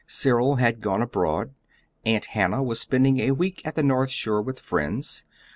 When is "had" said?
0.55-0.81